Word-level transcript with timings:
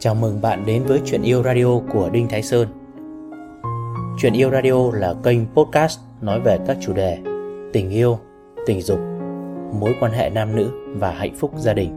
Chào 0.00 0.14
mừng 0.14 0.40
bạn 0.40 0.66
đến 0.66 0.84
với 0.84 1.00
Chuyện 1.04 1.22
Yêu 1.22 1.42
Radio 1.42 1.80
của 1.92 2.10
Đinh 2.10 2.28
Thái 2.28 2.42
Sơn. 2.42 2.68
Chuyện 4.18 4.32
Yêu 4.32 4.50
Radio 4.50 4.90
là 4.92 5.14
kênh 5.24 5.46
podcast 5.54 6.00
nói 6.20 6.40
về 6.40 6.58
các 6.66 6.76
chủ 6.80 6.92
đề 6.92 7.18
tình 7.72 7.90
yêu, 7.90 8.18
tình 8.66 8.82
dục, 8.82 8.98
mối 9.80 9.94
quan 10.00 10.12
hệ 10.12 10.30
nam 10.30 10.56
nữ 10.56 10.70
và 10.96 11.10
hạnh 11.10 11.34
phúc 11.36 11.52
gia 11.56 11.74
đình. 11.74 11.90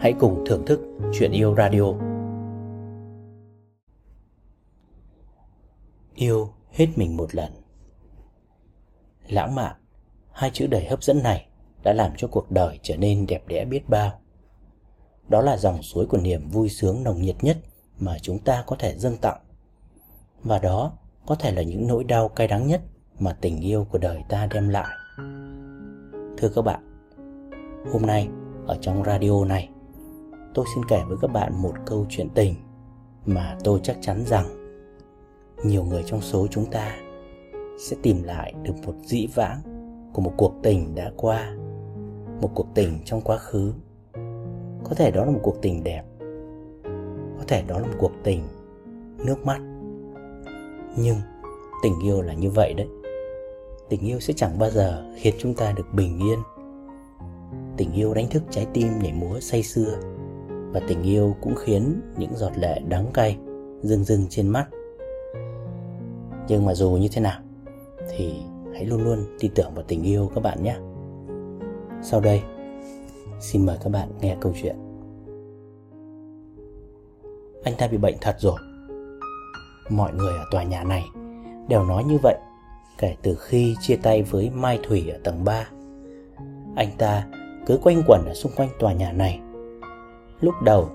Hãy 0.00 0.12
cùng 0.20 0.44
thưởng 0.46 0.66
thức 0.66 0.80
Chuyện 1.12 1.32
Yêu 1.32 1.54
Radio. 1.54 1.84
Yêu 6.14 6.48
hết 6.70 6.86
mình 6.96 7.16
một 7.16 7.34
lần. 7.34 7.52
Lãng 9.28 9.54
mạn, 9.54 9.76
hai 10.32 10.50
chữ 10.50 10.66
đầy 10.66 10.84
hấp 10.84 11.02
dẫn 11.02 11.22
này 11.22 11.46
đã 11.82 11.92
làm 11.92 12.10
cho 12.16 12.28
cuộc 12.28 12.50
đời 12.50 12.78
trở 12.82 12.96
nên 12.96 13.26
đẹp 13.26 13.42
đẽ 13.46 13.64
biết 13.64 13.88
bao 13.88 14.21
đó 15.28 15.40
là 15.40 15.56
dòng 15.56 15.82
suối 15.82 16.06
của 16.06 16.18
niềm 16.18 16.48
vui 16.48 16.68
sướng 16.68 17.02
nồng 17.02 17.22
nhiệt 17.22 17.36
nhất 17.42 17.56
mà 17.98 18.16
chúng 18.22 18.38
ta 18.38 18.64
có 18.66 18.76
thể 18.78 18.98
dâng 18.98 19.16
tặng. 19.16 19.40
Và 20.42 20.58
đó 20.58 20.92
có 21.26 21.34
thể 21.34 21.52
là 21.52 21.62
những 21.62 21.86
nỗi 21.86 22.04
đau 22.04 22.28
cay 22.28 22.48
đắng 22.48 22.66
nhất 22.66 22.80
mà 23.18 23.32
tình 23.40 23.60
yêu 23.60 23.86
của 23.90 23.98
đời 23.98 24.24
ta 24.28 24.46
đem 24.46 24.68
lại. 24.68 24.96
Thưa 26.38 26.48
các 26.54 26.62
bạn, 26.62 27.08
hôm 27.92 28.02
nay 28.02 28.28
ở 28.66 28.78
trong 28.80 29.04
radio 29.04 29.44
này, 29.44 29.68
tôi 30.54 30.66
xin 30.74 30.84
kể 30.88 31.02
với 31.08 31.16
các 31.20 31.28
bạn 31.28 31.62
một 31.62 31.74
câu 31.86 32.06
chuyện 32.08 32.28
tình 32.34 32.54
mà 33.26 33.56
tôi 33.64 33.80
chắc 33.82 33.96
chắn 34.00 34.24
rằng 34.26 34.46
nhiều 35.64 35.84
người 35.84 36.02
trong 36.06 36.20
số 36.20 36.46
chúng 36.50 36.70
ta 36.70 36.96
sẽ 37.78 37.96
tìm 38.02 38.22
lại 38.22 38.54
được 38.62 38.74
một 38.86 38.94
dĩ 39.02 39.26
vãng 39.34 39.60
của 40.12 40.22
một 40.22 40.32
cuộc 40.36 40.52
tình 40.62 40.94
đã 40.94 41.12
qua, 41.16 41.56
một 42.40 42.50
cuộc 42.54 42.66
tình 42.74 42.98
trong 43.04 43.20
quá 43.20 43.38
khứ 43.38 43.72
có 44.84 44.94
thể 44.94 45.10
đó 45.10 45.24
là 45.24 45.30
một 45.30 45.40
cuộc 45.42 45.62
tình 45.62 45.84
đẹp. 45.84 46.02
Có 47.38 47.44
thể 47.48 47.62
đó 47.68 47.78
là 47.78 47.86
một 47.86 47.94
cuộc 47.98 48.12
tình 48.22 48.42
nước 49.24 49.46
mắt. 49.46 49.60
Nhưng 50.96 51.16
tình 51.82 51.94
yêu 52.04 52.22
là 52.22 52.34
như 52.34 52.50
vậy 52.50 52.74
đấy. 52.74 52.88
Tình 53.88 54.00
yêu 54.00 54.20
sẽ 54.20 54.34
chẳng 54.36 54.58
bao 54.58 54.70
giờ 54.70 55.04
khiến 55.16 55.34
chúng 55.38 55.54
ta 55.54 55.72
được 55.76 55.86
bình 55.92 56.18
yên. 56.18 56.38
Tình 57.76 57.92
yêu 57.92 58.14
đánh 58.14 58.26
thức 58.30 58.42
trái 58.50 58.66
tim 58.72 58.88
nhảy 59.02 59.12
múa 59.12 59.40
say 59.40 59.62
sưa. 59.62 59.98
Và 60.72 60.80
tình 60.88 61.02
yêu 61.02 61.36
cũng 61.40 61.54
khiến 61.54 62.00
những 62.16 62.36
giọt 62.36 62.52
lệ 62.58 62.80
đắng 62.88 63.06
cay 63.14 63.38
rưng 63.82 64.04
rưng 64.04 64.26
trên 64.28 64.48
mắt. 64.48 64.66
Nhưng 66.48 66.66
mà 66.66 66.74
dù 66.74 66.90
như 66.90 67.08
thế 67.12 67.20
nào, 67.20 67.40
thì 68.10 68.34
hãy 68.74 68.84
luôn 68.84 69.04
luôn 69.04 69.18
tin 69.38 69.52
tưởng 69.54 69.74
vào 69.74 69.84
tình 69.88 70.02
yêu 70.02 70.30
các 70.34 70.40
bạn 70.40 70.62
nhé. 70.62 70.76
Sau 72.02 72.20
đây 72.20 72.42
Xin 73.42 73.66
mời 73.66 73.76
các 73.84 73.90
bạn 73.90 74.08
nghe 74.20 74.36
câu 74.40 74.52
chuyện. 74.62 74.76
Anh 77.64 77.74
ta 77.78 77.88
bị 77.88 77.98
bệnh 77.98 78.16
thật 78.20 78.36
rồi. 78.38 78.58
Mọi 79.90 80.12
người 80.14 80.32
ở 80.38 80.44
tòa 80.50 80.62
nhà 80.62 80.84
này 80.84 81.04
đều 81.68 81.84
nói 81.84 82.04
như 82.04 82.18
vậy, 82.22 82.38
Kể 83.02 83.16
từ 83.22 83.34
khi 83.34 83.76
chia 83.80 83.96
tay 83.96 84.22
với 84.22 84.50
Mai 84.54 84.78
Thủy 84.82 85.10
ở 85.10 85.18
tầng 85.24 85.44
3 85.44 85.68
Anh 86.76 86.88
ta 86.98 87.26
cứ 87.66 87.78
quanh 87.82 88.02
quẩn 88.06 88.24
ở 88.26 88.34
xung 88.34 88.52
quanh 88.56 88.68
tòa 88.78 88.92
nhà 88.92 89.12
này. 89.12 89.40
Lúc 90.40 90.54
đầu 90.62 90.88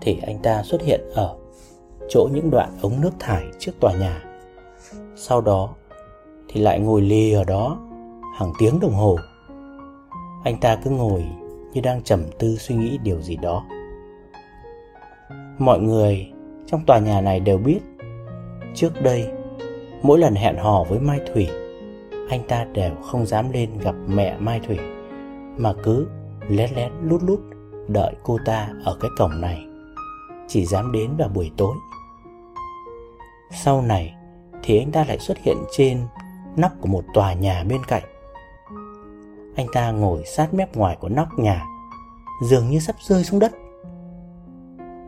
thì 0.00 0.20
anh 0.26 0.38
ta 0.38 0.62
xuất 0.62 0.82
hiện 0.82 1.00
ở 1.14 1.36
chỗ 2.08 2.28
những 2.32 2.50
đoạn 2.50 2.78
ống 2.82 3.00
nước 3.00 3.10
thải 3.18 3.44
trước 3.58 3.72
tòa 3.80 3.92
nhà. 3.92 4.24
Sau 5.16 5.40
đó 5.40 5.74
thì 6.48 6.60
lại 6.60 6.80
ngồi 6.80 7.00
lì 7.00 7.32
ở 7.32 7.44
đó 7.44 7.78
hàng 8.38 8.52
tiếng 8.58 8.80
đồng 8.80 8.94
hồ. 8.94 9.16
Anh 10.44 10.60
ta 10.60 10.78
cứ 10.84 10.90
ngồi 10.90 11.24
như 11.72 11.80
đang 11.80 12.02
trầm 12.02 12.24
tư 12.38 12.56
suy 12.56 12.74
nghĩ 12.74 12.98
điều 13.02 13.22
gì 13.22 13.36
đó. 13.36 13.64
Mọi 15.58 15.80
người 15.80 16.32
trong 16.66 16.84
tòa 16.86 16.98
nhà 16.98 17.20
này 17.20 17.40
đều 17.40 17.58
biết, 17.58 17.80
trước 18.74 19.02
đây, 19.02 19.30
mỗi 20.02 20.18
lần 20.18 20.34
hẹn 20.34 20.56
hò 20.56 20.84
với 20.84 21.00
mai 21.00 21.20
thủy, 21.32 21.48
anh 22.28 22.42
ta 22.48 22.64
đều 22.64 22.94
không 22.94 23.26
dám 23.26 23.52
lên 23.52 23.78
gặp 23.78 23.94
mẹ 24.08 24.36
mai 24.38 24.60
thủy, 24.66 24.78
mà 25.56 25.72
cứ 25.82 26.08
lén 26.48 26.70
lén 26.76 26.92
lút 27.02 27.22
lút 27.22 27.40
đợi 27.88 28.14
cô 28.22 28.38
ta 28.44 28.68
ở 28.84 28.96
cái 29.00 29.10
cổng 29.18 29.40
này, 29.40 29.66
chỉ 30.48 30.66
dám 30.66 30.92
đến 30.92 31.10
vào 31.18 31.28
buổi 31.28 31.52
tối. 31.56 31.74
Sau 33.50 33.82
này 33.82 34.14
thì 34.62 34.78
anh 34.78 34.92
ta 34.92 35.04
lại 35.08 35.18
xuất 35.18 35.38
hiện 35.38 35.56
trên 35.72 35.98
nóc 36.56 36.72
của 36.80 36.88
một 36.88 37.04
tòa 37.14 37.32
nhà 37.32 37.64
bên 37.68 37.80
cạnh. 37.88 38.02
Anh 39.56 39.66
ta 39.72 39.90
ngồi 39.90 40.24
sát 40.24 40.54
mép 40.54 40.76
ngoài 40.76 40.96
của 41.00 41.08
nóc 41.08 41.28
nhà 41.38 41.66
dường 42.42 42.70
như 42.70 42.78
sắp 42.78 42.96
rơi 43.00 43.24
xuống 43.24 43.40
đất. 43.40 43.52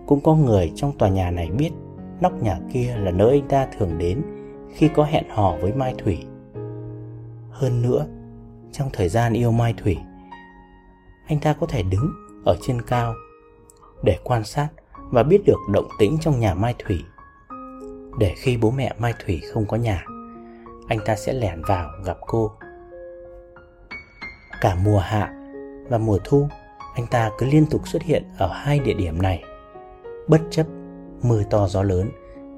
Cũng 0.07 0.21
có 0.21 0.35
người 0.35 0.73
trong 0.75 0.99
tòa 0.99 1.09
nhà 1.09 1.31
này 1.31 1.51
biết 1.51 1.71
nóc 2.21 2.43
nhà 2.43 2.59
kia 2.73 2.97
là 2.99 3.11
nơi 3.11 3.31
anh 3.31 3.49
ta 3.49 3.67
thường 3.79 3.99
đến 3.99 4.23
khi 4.75 4.89
có 4.89 5.05
hẹn 5.05 5.25
hò 5.31 5.57
với 5.61 5.73
mai 5.73 5.95
thủy. 5.99 6.19
Hơn 7.51 7.83
nữa, 7.83 8.07
trong 8.73 8.89
thời 8.93 9.09
gian 9.09 9.33
yêu 9.33 9.53
mai 9.53 9.75
thủy, 9.77 9.99
anh 11.27 11.41
ta 11.41 11.53
có 11.53 11.67
thể 11.67 11.83
đứng 11.83 12.13
ở 12.45 12.57
trên 12.63 12.83
cao 12.83 13.15
để 14.03 14.19
quan 14.25 14.45
sát 14.45 14.69
và 15.11 15.23
biết 15.23 15.43
được 15.47 15.59
động 15.73 15.89
tĩnh 15.99 16.17
trong 16.21 16.41
nhà 16.41 16.55
mai 16.55 16.75
thủy. 16.79 17.05
Để 18.19 18.35
khi 18.37 18.57
bố 18.57 18.71
mẹ 18.71 18.95
mai 18.99 19.15
thủy 19.25 19.43
không 19.53 19.67
có 19.67 19.77
nhà, 19.77 20.05
anh 20.89 20.99
ta 21.07 21.17
sẽ 21.17 21.33
lẻn 21.33 21.63
vào 21.63 21.91
gặp 22.05 22.17
cô. 22.21 22.53
Cả 24.61 24.77
mùa 24.85 24.99
hạ 24.99 25.35
và 25.89 25.99
mùa 25.99 26.19
thu 26.25 26.49
anh 26.95 27.07
ta 27.07 27.31
cứ 27.39 27.47
liên 27.47 27.67
tục 27.67 27.89
xuất 27.89 28.03
hiện 28.03 28.25
ở 28.39 28.49
hai 28.53 28.79
địa 28.79 28.95
điểm 28.95 29.23
này. 29.23 29.43
Bất 30.29 30.41
chấp 30.51 30.67
mưa 31.23 31.43
to 31.51 31.69
gió 31.69 31.83
lớn 31.83 32.11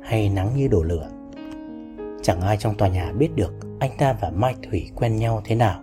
hay 0.02 0.28
nắng 0.28 0.56
như 0.56 0.68
đổ 0.68 0.82
lửa, 0.82 1.08
chẳng 2.22 2.40
ai 2.40 2.56
trong 2.56 2.74
tòa 2.74 2.88
nhà 2.88 3.12
biết 3.12 3.28
được 3.34 3.52
anh 3.80 3.90
ta 3.98 4.16
và 4.20 4.30
mai 4.30 4.54
thủy 4.70 4.90
quen 4.94 5.16
nhau 5.16 5.40
thế 5.44 5.54
nào. 5.54 5.80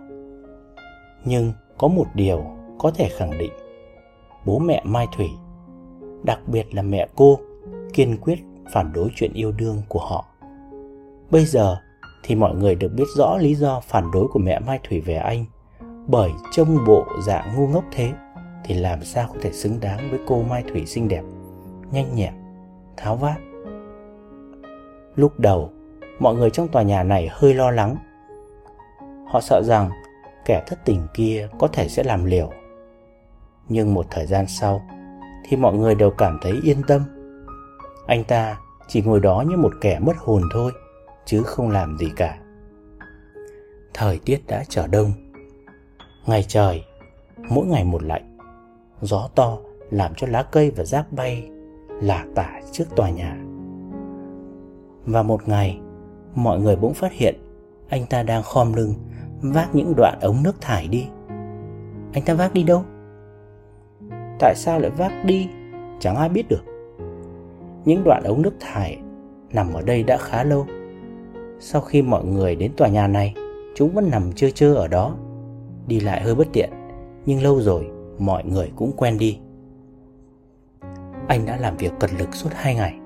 Nhưng 1.24 1.52
có 1.78 1.88
một 1.88 2.06
điều 2.14 2.44
có 2.78 2.90
thể 2.90 3.08
khẳng 3.08 3.38
định, 3.38 3.52
bố 4.46 4.58
mẹ 4.58 4.82
mai 4.84 5.06
thủy, 5.16 5.28
đặc 6.22 6.38
biệt 6.46 6.74
là 6.74 6.82
mẹ 6.82 7.08
cô, 7.16 7.38
kiên 7.92 8.16
quyết 8.20 8.38
phản 8.72 8.92
đối 8.92 9.08
chuyện 9.16 9.32
yêu 9.32 9.52
đương 9.52 9.82
của 9.88 10.00
họ. 10.00 10.24
Bây 11.30 11.44
giờ 11.44 11.76
thì 12.24 12.34
mọi 12.34 12.54
người 12.54 12.74
được 12.74 12.88
biết 12.96 13.04
rõ 13.16 13.36
lý 13.36 13.54
do 13.54 13.80
phản 13.80 14.10
đối 14.10 14.28
của 14.28 14.38
mẹ 14.38 14.58
mai 14.58 14.80
thủy 14.88 15.00
về 15.00 15.14
anh 15.14 15.44
bởi 16.06 16.30
trông 16.52 16.84
bộ 16.86 17.06
dạng 17.22 17.56
ngu 17.56 17.66
ngốc 17.66 17.84
thế 17.92 18.12
thì 18.64 18.74
làm 18.74 19.02
sao 19.02 19.28
có 19.32 19.38
thể 19.42 19.52
xứng 19.52 19.80
đáng 19.80 20.10
với 20.10 20.20
cô 20.26 20.42
mai 20.42 20.64
thủy 20.72 20.86
xinh 20.86 21.08
đẹp, 21.08 21.22
nhanh 21.90 22.14
nhẹn, 22.14 22.34
tháo 22.96 23.16
vát. 23.16 23.36
Lúc 25.16 25.40
đầu, 25.40 25.70
mọi 26.18 26.34
người 26.34 26.50
trong 26.50 26.68
tòa 26.68 26.82
nhà 26.82 27.02
này 27.02 27.28
hơi 27.32 27.54
lo 27.54 27.70
lắng. 27.70 27.96
Họ 29.26 29.40
sợ 29.40 29.62
rằng 29.64 29.90
kẻ 30.44 30.62
thất 30.66 30.78
tình 30.84 31.06
kia 31.14 31.48
có 31.58 31.68
thể 31.68 31.88
sẽ 31.88 32.02
làm 32.02 32.24
liều. 32.24 32.50
Nhưng 33.68 33.94
một 33.94 34.06
thời 34.10 34.26
gian 34.26 34.46
sau, 34.48 34.82
thì 35.44 35.56
mọi 35.56 35.74
người 35.74 35.94
đều 35.94 36.10
cảm 36.10 36.38
thấy 36.42 36.52
yên 36.62 36.82
tâm. 36.88 37.02
Anh 38.06 38.24
ta 38.24 38.58
chỉ 38.88 39.02
ngồi 39.02 39.20
đó 39.20 39.44
như 39.48 39.56
một 39.56 39.72
kẻ 39.80 39.98
mất 39.98 40.16
hồn 40.18 40.42
thôi, 40.52 40.72
chứ 41.24 41.42
không 41.42 41.70
làm 41.70 41.98
gì 41.98 42.10
cả. 42.16 42.38
Thời 43.94 44.20
tiết 44.24 44.40
đã 44.46 44.64
trở 44.68 44.86
đông. 44.86 45.12
Ngày 46.26 46.44
trời, 46.48 46.84
mỗi 47.50 47.66
ngày 47.66 47.84
một 47.84 48.02
lạnh 48.02 48.33
gió 49.00 49.28
to 49.34 49.58
làm 49.90 50.14
cho 50.16 50.26
lá 50.26 50.42
cây 50.42 50.72
và 50.76 50.84
rác 50.84 51.12
bay 51.12 51.48
lả 52.02 52.24
tả 52.34 52.60
trước 52.72 52.84
tòa 52.96 53.10
nhà. 53.10 53.36
Và 55.06 55.22
một 55.22 55.48
ngày, 55.48 55.80
mọi 56.34 56.60
người 56.60 56.76
bỗng 56.76 56.94
phát 56.94 57.12
hiện 57.12 57.34
anh 57.88 58.06
ta 58.10 58.22
đang 58.22 58.42
khom 58.42 58.72
lưng, 58.72 58.94
vác 59.40 59.74
những 59.74 59.94
đoạn 59.96 60.18
ống 60.20 60.42
nước 60.42 60.60
thải 60.60 60.88
đi. 60.88 61.06
Anh 62.12 62.22
ta 62.26 62.34
vác 62.34 62.54
đi 62.54 62.62
đâu? 62.62 62.82
Tại 64.38 64.54
sao 64.56 64.78
lại 64.78 64.90
vác 64.90 65.12
đi? 65.24 65.48
Chẳng 66.00 66.16
ai 66.16 66.28
biết 66.28 66.48
được. 66.48 66.64
Những 67.84 68.04
đoạn 68.04 68.22
ống 68.24 68.42
nước 68.42 68.54
thải 68.60 68.98
nằm 69.52 69.72
ở 69.72 69.82
đây 69.82 70.02
đã 70.02 70.16
khá 70.16 70.44
lâu. 70.44 70.66
Sau 71.60 71.80
khi 71.80 72.02
mọi 72.02 72.24
người 72.24 72.56
đến 72.56 72.72
tòa 72.76 72.88
nhà 72.88 73.06
này, 73.06 73.34
chúng 73.74 73.94
vẫn 73.94 74.10
nằm 74.10 74.32
trơ 74.32 74.50
trơ 74.50 74.74
ở 74.74 74.88
đó. 74.88 75.16
Đi 75.86 76.00
lại 76.00 76.22
hơi 76.22 76.34
bất 76.34 76.46
tiện, 76.52 76.70
nhưng 77.26 77.42
lâu 77.42 77.60
rồi 77.60 77.90
mọi 78.18 78.44
người 78.44 78.72
cũng 78.76 78.92
quen 78.96 79.18
đi. 79.18 79.38
Anh 81.28 81.46
đã 81.46 81.56
làm 81.56 81.76
việc 81.76 81.92
cật 82.00 82.10
lực 82.18 82.34
suốt 82.34 82.50
hai 82.52 82.74
ngày. 82.74 82.98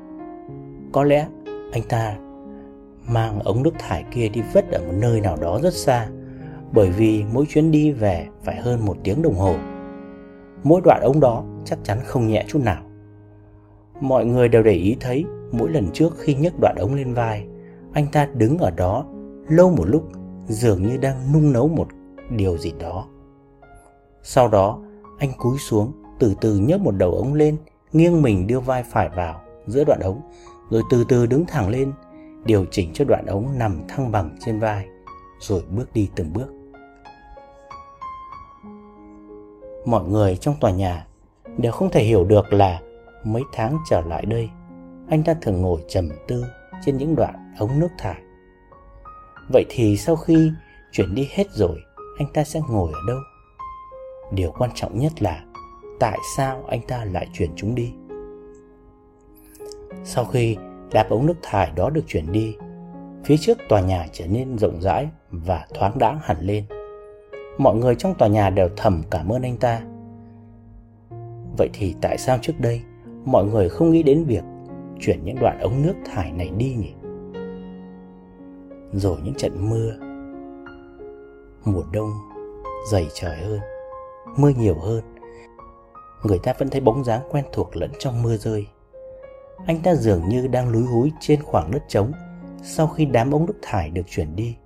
Có 0.93 1.05
lẽ 1.05 1.29
anh 1.73 1.83
ta 1.89 2.19
mang 3.09 3.41
ống 3.41 3.63
nước 3.63 3.75
thải 3.79 4.05
kia 4.11 4.29
đi 4.29 4.43
vứt 4.53 4.71
ở 4.71 4.79
một 4.79 4.93
nơi 4.99 5.21
nào 5.21 5.37
đó 5.41 5.59
rất 5.63 5.75
xa, 5.75 6.09
bởi 6.73 6.91
vì 6.91 7.25
mỗi 7.33 7.47
chuyến 7.49 7.71
đi 7.71 7.93
về 7.93 8.27
phải 8.45 8.57
hơn 8.57 8.85
một 8.87 8.97
tiếng 9.05 9.23
đồng 9.23 9.35
hồ. 9.35 9.55
Mỗi 10.63 10.81
đoạn 10.85 11.01
ống 11.03 11.21
đó 11.21 11.45
chắc 11.65 11.79
chắn 11.83 11.99
không 12.05 12.27
nhẹ 12.27 12.45
chút 12.49 12.63
nào. 12.65 12.83
Mọi 14.01 14.25
người 14.25 14.49
đều 14.49 14.63
để 14.63 14.73
ý 14.73 14.97
thấy, 15.01 15.25
mỗi 15.53 15.71
lần 15.71 15.89
trước 15.93 16.19
khi 16.19 16.35
nhấc 16.35 16.53
đoạn 16.61 16.77
ống 16.79 16.95
lên 16.95 17.15
vai, 17.15 17.47
anh 17.93 18.07
ta 18.13 18.29
đứng 18.35 18.59
ở 18.59 18.71
đó 18.71 19.07
lâu 19.49 19.71
một 19.71 19.85
lúc, 19.85 20.09
dường 20.47 20.83
như 20.83 20.97
đang 20.97 21.33
nung 21.33 21.53
nấu 21.53 21.69
một 21.69 21.89
điều 22.31 22.59
gì 22.59 22.73
đó. 22.79 23.07
Sau 24.23 24.49
đó 24.49 24.83
anh 25.19 25.33
cúi 25.39 25.59
xuống 25.59 25.93
từ 26.19 26.35
từ 26.41 26.57
nhấc 26.57 26.81
một 26.81 26.91
đầu 26.91 27.13
ống 27.13 27.35
lên, 27.35 27.57
nghiêng 27.93 28.23
mình 28.23 28.47
đưa 28.47 28.61
vai 28.61 28.83
phải 28.83 29.09
vào 29.09 29.41
giữa 29.67 29.85
đoạn 29.85 30.01
ống, 30.01 30.21
rồi 30.71 30.83
từ 30.91 31.05
từ 31.09 31.27
đứng 31.27 31.47
thẳng 31.47 31.69
lên, 31.69 31.93
điều 32.45 32.65
chỉnh 32.71 32.91
cho 32.95 33.05
đoạn 33.05 33.27
ống 33.27 33.59
nằm 33.59 33.81
thăng 33.89 34.13
bằng 34.13 34.37
trên 34.41 34.59
vai, 34.59 34.87
rồi 35.39 35.63
bước 35.71 35.93
đi 35.95 36.11
từng 36.15 36.33
bước. 36.33 36.47
Mọi 39.87 40.05
người 40.05 40.37
trong 40.37 40.55
tòa 40.61 40.71
nhà 40.71 41.07
đều 41.59 41.73
không 41.73 41.91
thể 41.91 42.05
hiểu 42.05 42.25
được 42.25 42.53
là 42.53 42.81
mấy 43.25 43.43
tháng 43.53 43.79
trở 43.91 44.01
lại 44.01 44.27
đây, 44.27 44.51
anh 45.09 45.23
ta 45.23 45.35
thường 45.43 45.63
ngồi 45.63 45.81
trầm 45.89 46.09
tư 46.29 46.45
trên 46.85 46.97
những 46.97 47.17
đoạn 47.17 47.55
ống 47.59 47.79
nước 47.79 47.89
thải. 47.99 48.23
Vậy 49.53 49.65
thì 49.69 49.97
sau 49.97 50.17
khi 50.17 50.51
chuyển 50.93 51.15
đi 51.15 51.29
hết 51.31 51.47
rồi, 51.51 51.79
anh 52.19 52.29
ta 52.35 52.45
sẽ 52.45 52.61
ngồi 52.69 52.93
ở 52.93 53.01
đâu? 53.09 53.19
Điều 54.31 54.53
quan 54.59 54.71
trọng 54.75 54.99
nhất 54.99 55.23
là 55.23 55.45
tại 56.01 56.19
sao 56.37 56.65
anh 56.69 56.81
ta 56.89 57.05
lại 57.05 57.29
chuyển 57.33 57.51
chúng 57.57 57.75
đi? 57.75 57.95
Sau 60.05 60.25
khi 60.25 60.57
đạp 60.93 61.07
ống 61.11 61.27
nước 61.27 61.37
thải 61.43 61.73
đó 61.77 61.91
được 61.91 62.05
chuyển 62.07 62.33
đi, 62.33 62.57
phía 63.25 63.37
trước 63.37 63.59
tòa 63.69 63.81
nhà 63.81 64.07
trở 64.13 64.27
nên 64.27 64.59
rộng 64.59 64.81
rãi 64.81 65.09
và 65.31 65.67
thoáng 65.75 65.99
đãng 65.99 66.19
hẳn 66.23 66.37
lên. 66.41 66.65
Mọi 67.59 67.77
người 67.77 67.95
trong 67.95 68.15
tòa 68.15 68.29
nhà 68.29 68.51
đều 68.51 68.69
thầm 68.77 69.03
cảm 69.11 69.33
ơn 69.33 69.43
anh 69.43 69.57
ta. 69.57 69.81
Vậy 71.59 71.71
thì 71.73 71.95
tại 72.01 72.19
sao 72.19 72.39
trước 72.43 72.61
đây 72.61 72.83
mọi 73.25 73.45
người 73.45 73.69
không 73.69 73.91
nghĩ 73.91 74.03
đến 74.03 74.25
việc 74.25 74.45
chuyển 75.01 75.25
những 75.25 75.37
đoạn 75.41 75.59
ống 75.61 75.83
nước 75.83 75.95
thải 76.05 76.33
này 76.33 76.51
đi 76.57 76.75
nhỉ? 76.75 76.93
Rồi 78.93 79.17
những 79.25 79.35
trận 79.35 79.71
mưa 79.71 79.93
Mùa 81.65 81.83
đông 81.93 82.11
dày 82.91 83.09
trời 83.15 83.37
hơn 83.37 83.61
Mưa 84.37 84.53
nhiều 84.59 84.75
hơn. 84.75 85.03
Người 86.23 86.39
ta 86.39 86.53
vẫn 86.59 86.69
thấy 86.69 86.81
bóng 86.81 87.05
dáng 87.05 87.21
quen 87.31 87.45
thuộc 87.53 87.77
lẫn 87.77 87.91
trong 87.99 88.23
mưa 88.23 88.37
rơi. 88.37 88.67
Anh 89.67 89.81
ta 89.83 89.95
dường 89.95 90.29
như 90.29 90.47
đang 90.47 90.69
lúi 90.69 90.83
húi 90.83 91.13
trên 91.21 91.43
khoảng 91.43 91.71
đất 91.71 91.83
trống 91.89 92.13
Sau 92.63 92.87
khi 92.87 93.05
đám 93.05 93.31
ống 93.31 93.47
nước 93.47 93.59
thải 93.63 93.91
được 93.91 94.03
chuyển 94.07 94.37
đi. 94.37 94.57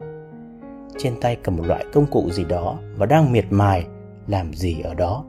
Trên 0.98 1.20
tay 1.20 1.36
cầm 1.42 1.56
một 1.56 1.66
loại 1.66 1.84
công 1.92 2.06
cụ 2.06 2.30
gì 2.30 2.44
đó 2.44 2.78
Và 2.96 3.06
đang 3.06 3.32
miệt 3.32 3.44
mài 3.50 3.86
làm 4.26 4.54
gì 4.54 4.80
ở 4.80 4.94
đó. 4.94 5.24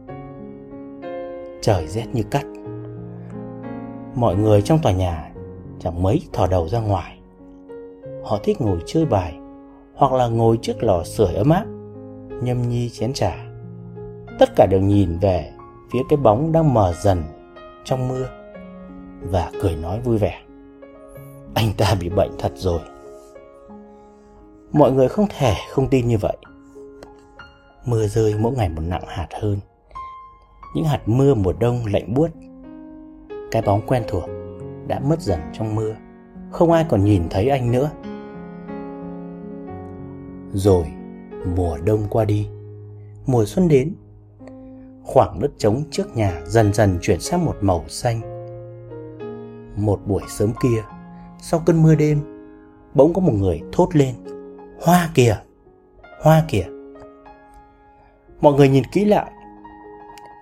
Trời 1.62 1.88
rét 1.88 2.06
như 2.14 2.24
cắt. 2.24 2.46
Mọi 4.16 4.36
người 4.36 4.62
trong 4.62 4.80
tòa 4.84 4.92
nhà 4.92 5.32
chẳng 5.80 6.04
mấy 6.04 6.22
thò 6.34 6.48
đầu 6.48 6.70
ra 6.70 6.80
ngoài. 6.80 7.20
Họ 8.24 8.40
thích 8.44 8.62
ngồi 8.62 8.80
chơi 8.86 9.06
bài 9.06 9.40
Hoặc 9.96 10.14
là 10.14 10.28
ngồi 10.28 10.60
trước 10.62 10.84
lò 10.84 11.04
sưởi 11.04 11.34
ấm 11.34 11.50
áp, 11.50 11.66
Nhâm 12.42 12.70
nhi 12.70 12.90
chén 12.90 13.14
trà. 13.14 13.53
Tất 14.44 14.56
cả 14.56 14.66
đều 14.66 14.82
nhìn 14.82 15.20
về 15.20 15.52
phía 15.92 16.00
cái 16.10 16.18
bóng 16.18 16.52
đang 16.52 16.74
mờ 16.74 16.94
dần 17.02 17.24
trong 17.84 18.08
mưa 18.08 18.28
Và 19.22 19.52
cười 19.62 19.76
nói 19.76 20.02
vui 20.02 20.18
vẻ. 20.18 20.42
Anh 21.54 21.72
ta 21.78 21.96
bị 22.00 22.10
bệnh 22.10 22.32
thật 22.40 22.52
rồi. 22.56 22.80
Mọi 24.72 24.92
người 24.92 25.08
không 25.08 25.26
thể 25.38 25.54
không 25.70 25.88
tin 25.88 26.08
như 26.08 26.18
vậy. 26.18 26.38
Mưa 27.86 28.08
rơi 28.08 28.36
mỗi 28.40 28.52
ngày 28.54 28.70
một 28.70 28.82
nặng 28.82 29.04
hạt 29.08 29.28
hơn. 29.42 29.60
Những 30.76 30.86
hạt 30.86 31.02
mưa 31.06 31.34
mùa 31.34 31.54
đông 31.60 31.80
lạnh 31.94 32.14
buốt. 32.14 32.30
Cái 33.52 33.62
bóng 33.62 33.82
quen 33.88 34.04
thuộc 34.08 34.24
đã 34.88 35.00
mất 35.00 35.22
dần 35.22 35.40
trong 35.54 35.76
mưa. 35.76 35.96
Không 36.52 36.72
ai 36.72 36.86
còn 36.90 37.04
nhìn 37.06 37.24
thấy 37.30 37.50
anh 37.50 37.72
nữa. 37.72 37.92
Rồi 40.54 40.86
mùa 41.56 41.78
đông 41.86 42.08
qua 42.10 42.26
đi. 42.26 42.48
Mùa 43.26 43.46
xuân 43.46 43.68
đến. 43.68 43.96
Khoảng 45.04 45.40
đất 45.40 45.52
trống 45.58 45.84
trước 45.92 46.18
nhà 46.18 46.42
dần 46.46 46.74
dần 46.74 46.98
chuyển 47.02 47.20
sang 47.20 47.46
một 47.46 47.56
màu 47.62 47.86
xanh. 47.88 48.22
Một 49.76 50.00
buổi 50.06 50.22
sớm 50.30 50.54
kia, 50.64 50.84
Sau 51.42 51.60
cơn 51.66 51.84
mưa 51.84 51.96
đêm, 51.96 52.20
Bỗng 52.94 53.14
có 53.14 53.22
một 53.22 53.34
người 53.34 53.62
thốt 53.72 53.90
lên, 53.94 54.16
Hoa 54.82 55.10
kìa 55.14 55.38
Hoa 56.22 56.44
kìa. 56.48 56.66
Mọi 58.42 58.54
người 58.54 58.70
nhìn 58.70 58.84
kỹ 58.94 59.06
lại. 59.06 59.32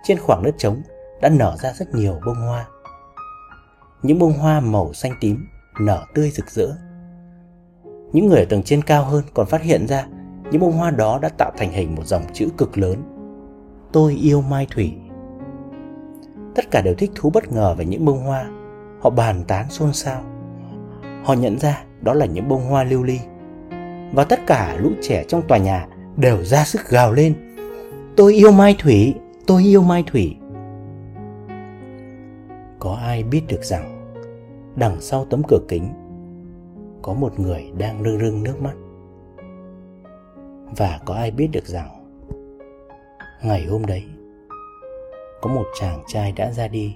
Trên 0.04 0.18
khoảng 0.18 0.44
đất 0.44 0.56
trống 0.58 0.82
đã 1.22 1.30
nở 1.30 1.56
ra 1.62 1.74
rất 1.74 1.96
nhiều 1.96 2.20
bông 2.26 2.36
hoa. 2.36 2.66
Những 4.02 4.20
bông 4.20 4.34
hoa 4.34 4.60
màu 4.60 4.94
xanh 4.94 5.14
tím 5.22 5.46
nở 5.80 6.06
tươi 6.14 6.30
rực 6.30 6.50
rỡ. 6.50 6.68
Những 8.14 8.28
người 8.28 8.40
ở 8.40 8.46
tầng 8.50 8.64
trên 8.64 8.82
cao 8.82 9.04
hơn 9.04 9.24
còn 9.34 9.48
phát 9.48 9.62
hiện 9.62 9.88
ra 9.88 10.08
những 10.52 10.62
bông 10.62 10.72
hoa 10.72 10.92
đó 10.92 11.20
đã 11.22 11.30
tạo 11.30 11.52
thành 11.58 11.72
hình 11.72 11.96
một 11.96 12.06
dòng 12.06 12.24
chữ 12.34 12.50
cực 12.58 12.78
lớn. 12.78 13.21
Tôi 13.92 14.14
yêu 14.14 14.42
Mai 14.42 14.68
Thủy. 14.72 14.94
Tất 16.56 16.72
cả 16.72 16.82
đều 16.82 16.96
thích 16.96 17.12
thú 17.16 17.30
bất 17.30 17.52
ngờ 17.52 17.76
về 17.78 17.86
những 17.86 18.06
bông 18.06 18.20
hoa. 18.20 18.46
Họ 19.02 19.10
bàn 19.10 19.44
tán 19.48 19.70
xôn 19.70 19.94
xao. 19.94 20.22
Họ 21.24 21.34
nhận 21.34 21.60
ra 21.60 21.84
đó 22.02 22.14
là 22.14 22.26
những 22.26 22.48
bông 22.48 22.66
hoa 22.66 22.84
lưu 22.84 23.04
ly. 23.04 23.20
Và 24.14 24.24
tất 24.24 24.40
cả 24.48 24.78
lũ 24.80 24.90
trẻ 25.02 25.24
trong 25.28 25.42
tòa 25.48 25.58
nhà 25.58 25.88
đều 26.18 26.44
ra 26.44 26.64
sức 26.64 26.90
gào 26.90 27.14
lên. 27.14 27.36
Tôi 28.16 28.34
yêu 28.34 28.52
Mai 28.52 28.76
Thủy, 28.80 29.16
tôi 29.48 29.64
yêu 29.64 29.82
Mai 29.82 30.04
Thủy. 30.08 30.38
Có 32.80 32.94
ai 32.94 33.24
biết 33.24 33.42
được 33.48 33.64
rằng 33.64 33.98
đằng 34.76 35.02
sau 35.02 35.26
tấm 35.26 35.42
cửa 35.48 35.60
kính 35.68 35.94
có 37.02 37.14
một 37.14 37.40
người 37.40 37.72
đang 37.78 38.04
rưng 38.04 38.20
rưng 38.20 38.44
nước 38.44 38.62
mắt 38.62 38.74
và 40.78 41.00
có 41.06 41.14
ai 41.14 41.32
biết 41.32 41.48
được 41.52 41.66
rằng 41.66 42.01
ngày 43.44 43.66
hôm 43.66 43.86
đấy, 43.86 44.04
có 45.42 45.50
một 45.50 45.66
chàng 45.80 46.04
trai 46.08 46.32
đã 46.32 46.52
ra 46.52 46.68
đi, 46.68 46.96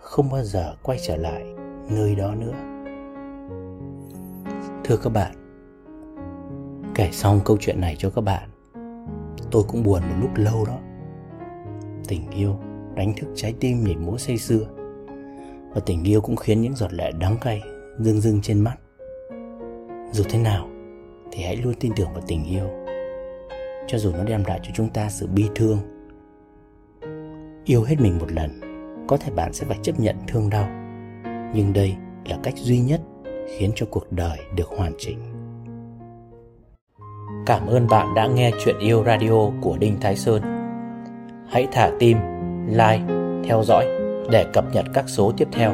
không 0.00 0.30
bao 0.30 0.42
giờ 0.42 0.76
quay 0.82 0.98
trở 1.06 1.16
lại 1.16 1.44
nơi 1.90 2.14
đó 2.14 2.34
nữa. 2.34 2.52
Thưa 4.84 4.96
các 4.96 5.10
bạn, 5.10 5.34
kể 6.94 7.10
xong 7.12 7.40
câu 7.44 7.56
chuyện 7.60 7.80
này 7.80 7.96
cho 7.98 8.10
các 8.10 8.20
bạn, 8.20 8.48
tôi 9.50 9.62
cũng 9.68 9.82
buồn 9.82 10.02
một 10.02 10.16
lúc 10.20 10.30
lâu 10.34 10.64
đó. 10.66 10.78
Tình 12.08 12.30
yêu 12.30 12.56
đánh 12.94 13.14
thức 13.16 13.26
trái 13.34 13.54
tim 13.60 13.84
nhảy 13.84 13.96
múa 13.96 14.18
say 14.18 14.38
sưa, 14.38 14.66
và 15.74 15.80
tình 15.86 16.04
yêu 16.04 16.20
cũng 16.20 16.36
khiến 16.36 16.60
những 16.60 16.76
giọt 16.76 16.92
lệ 16.92 17.10
đắng 17.20 17.36
cay 17.40 17.62
rưng 17.98 18.20
rưng 18.20 18.40
trên 18.42 18.60
mắt. 18.60 18.76
Dù 20.12 20.24
thế 20.28 20.38
nào 20.38 20.68
thì 21.32 21.42
hãy 21.42 21.56
luôn 21.56 21.74
tin 21.80 21.92
tưởng 21.96 22.12
vào 22.12 22.22
tình 22.26 22.44
yêu 22.44 22.83
cho 23.86 23.98
dù 23.98 24.12
nó 24.12 24.24
đem 24.24 24.44
lại 24.46 24.60
cho 24.62 24.70
chúng 24.74 24.88
ta 24.88 25.08
sự 25.08 25.26
bi 25.26 25.48
thương. 25.54 25.78
Yêu 27.64 27.82
hết 27.82 27.96
mình 28.00 28.18
một 28.18 28.32
lần, 28.32 28.60
có 29.06 29.16
thể 29.16 29.30
bạn 29.30 29.52
sẽ 29.52 29.66
phải 29.66 29.78
chấp 29.82 30.00
nhận 30.00 30.16
thương 30.28 30.50
đau. 30.50 30.68
Nhưng 31.54 31.72
đây 31.72 31.94
là 32.24 32.38
cách 32.42 32.54
duy 32.56 32.78
nhất 32.78 33.00
khiến 33.58 33.72
cho 33.74 33.86
cuộc 33.90 34.12
đời 34.12 34.38
được 34.56 34.68
hoàn 34.68 34.92
chỉnh. 34.98 35.18
Cảm 37.46 37.66
ơn 37.66 37.86
bạn 37.86 38.14
đã 38.14 38.26
nghe 38.26 38.50
chuyện 38.64 38.78
yêu 38.78 39.04
radio 39.04 39.50
của 39.60 39.76
đinh 39.76 40.00
thái 40.00 40.16
sơn. 40.16 40.42
Hãy 41.50 41.68
thả 41.72 41.90
tim, 41.98 42.18
like, 42.68 43.02
theo 43.44 43.62
dõi 43.64 43.86
để 44.30 44.46
cập 44.52 44.64
nhật 44.74 44.84
các 44.94 45.04
số 45.08 45.32
tiếp 45.36 45.48
theo. 45.52 45.72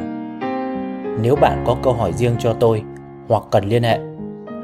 Nếu 1.23 1.37
bạn 1.37 1.64
có 1.67 1.76
câu 1.83 1.93
hỏi 1.93 2.12
riêng 2.12 2.37
cho 2.38 2.57
tôi 2.61 2.83
hoặc 3.29 3.43
cần 3.50 3.64
liên 3.64 3.83
hệ, 3.83 3.99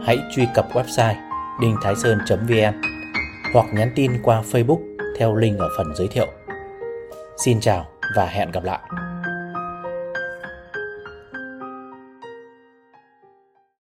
hãy 0.04 0.18
truy 0.34 0.46
cập 0.54 0.68
website 0.72 1.14
đinhtháisơn.vn 1.60 2.95
hoặc 3.52 3.66
nhắn 3.72 3.92
tin 3.94 4.12
qua 4.22 4.42
Facebook 4.52 4.80
theo 5.18 5.34
link 5.34 5.58
ở 5.58 5.68
phần 5.78 5.94
giới 5.94 6.08
thiệu. 6.08 6.26
Xin 7.44 7.60
chào 7.60 7.86
và 8.16 8.26
hẹn 8.26 8.50
gặp 8.50 8.64
lại. 8.64 8.80